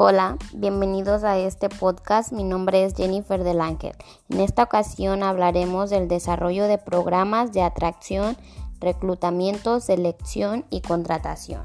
Hola, 0.00 0.38
bienvenidos 0.54 1.24
a 1.24 1.38
este 1.38 1.68
podcast. 1.68 2.30
Mi 2.30 2.44
nombre 2.44 2.84
es 2.84 2.94
Jennifer 2.94 3.42
Del 3.42 3.60
Ángel. 3.60 3.96
En 4.28 4.38
esta 4.38 4.62
ocasión 4.62 5.24
hablaremos 5.24 5.90
del 5.90 6.06
desarrollo 6.06 6.68
de 6.68 6.78
programas 6.78 7.52
de 7.52 7.62
atracción, 7.62 8.36
reclutamiento, 8.78 9.80
selección 9.80 10.64
y 10.70 10.82
contratación. 10.82 11.62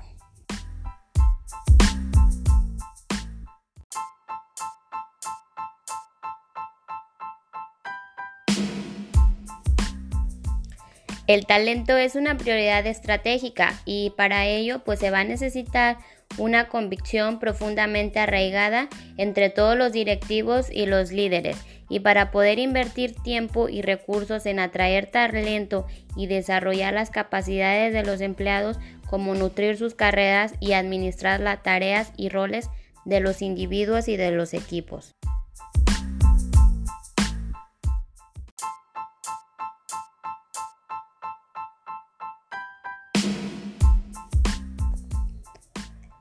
El 11.26 11.46
talento 11.46 11.96
es 11.96 12.16
una 12.16 12.38
prioridad 12.38 12.86
estratégica 12.86 13.80
y 13.86 14.12
para 14.18 14.46
ello 14.46 14.84
pues 14.84 15.00
se 15.00 15.10
va 15.10 15.22
a 15.22 15.24
necesitar 15.24 15.98
una 16.38 16.68
convicción 16.68 17.40
profundamente 17.40 18.20
arraigada 18.20 18.90
entre 19.18 19.50
todos 19.50 19.78
los 19.78 19.94
directivos 19.94 20.70
y 20.70 20.86
los 20.86 21.14
líderes. 21.14 21.56
Y 21.88 22.02
para 22.02 22.30
poder 22.32 22.60
invertir 22.60 23.16
tiempo 23.16 23.70
y 23.70 23.82
recursos 23.82 24.46
en 24.46 24.60
atraer 24.60 25.12
talento 25.12 25.86
y 26.18 26.28
desarrollar 26.28 26.94
las 26.94 27.10
capacidades 27.10 27.94
de 27.94 28.04
los 28.04 28.20
empleados, 28.20 28.78
como 29.10 29.34
nutrir 29.34 29.78
sus 29.78 29.94
carreras 29.96 30.56
y 30.60 30.74
administrar 30.74 31.40
las 31.40 31.64
tareas 31.64 32.12
y 32.18 32.30
roles 32.30 32.70
de 33.06 33.22
los 33.22 33.42
individuos 33.42 34.10
y 34.10 34.18
de 34.18 34.32
los 34.32 34.54
equipos. 34.54 35.14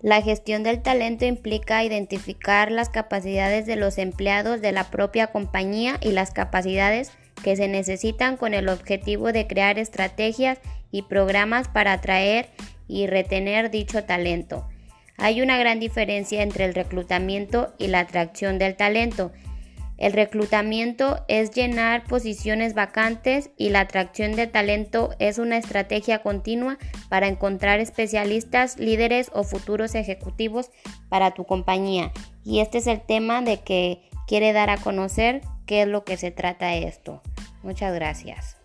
La 0.03 0.21
gestión 0.21 0.65
del 0.65 0.83
talento 0.83 1.25
implica 1.25 1.85
identificar 1.85 2.73
las 2.73 2.89
capacidades 2.89 3.67
de 3.67 3.77
los 3.77 3.99
empleados 3.99 4.61
de 4.61 4.73
la 4.73 4.91
propia 4.91 5.29
compañía 5.29 5.99
y 6.01 6.11
las 6.11 6.33
capacidades 6.33 7.13
que 7.45 7.55
se 7.55 7.69
necesitan 7.69 8.37
con 8.37 8.53
el 8.53 8.69
objetivo 8.69 9.31
de 9.31 9.47
crear 9.47 9.79
estrategias 9.79 10.59
y 10.91 11.03
programas 11.03 11.69
para 11.69 11.93
atraer 11.93 12.49
y 12.89 13.07
retener 13.07 13.71
dicho 13.71 14.03
talento. 14.03 14.69
Hay 15.19 15.41
una 15.41 15.57
gran 15.57 15.79
diferencia 15.79 16.43
entre 16.43 16.65
el 16.65 16.75
reclutamiento 16.75 17.73
y 17.79 17.87
la 17.87 18.01
atracción 18.01 18.59
del 18.59 18.75
talento. 18.75 19.31
El 20.03 20.15
reclutamiento 20.15 21.25
es 21.29 21.53
llenar 21.53 22.03
posiciones 22.03 22.75
vacantes 22.75 23.51
y 23.57 23.69
la 23.69 23.83
atracción 23.83 24.33
de 24.33 24.49
talento 24.49 25.11
es 25.21 25.39
una 25.39 25.57
estrategia 25.57 26.25
continua 26.25 26.77
para 27.09 27.29
encontrar 27.29 27.79
especialistas, 27.79 28.81
líderes 28.81 29.31
o 29.33 29.45
futuros 29.45 29.95
ejecutivos 29.95 30.73
para 31.09 31.35
tu 31.35 31.45
compañía. 31.45 32.11
Y 32.45 32.59
este 32.59 32.79
es 32.79 32.89
el 32.89 33.01
tema 33.01 33.43
de 33.43 33.61
que 33.61 34.03
quiere 34.27 34.53
dar 34.53 34.71
a 34.71 34.77
conocer 34.77 35.41
qué 35.67 35.83
es 35.83 35.89
lo 35.89 36.03
que 36.03 36.17
se 36.17 36.33
trata 36.33 36.75
esto. 36.75 37.23
Muchas 37.63 37.95
gracias. 37.95 38.62